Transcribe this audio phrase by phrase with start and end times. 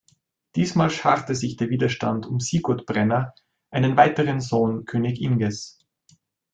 [0.55, 3.35] Diesmal scharte sich der Widerstand um Sigurd Brenna,
[3.69, 5.77] einen weiteren Sohn König Inges.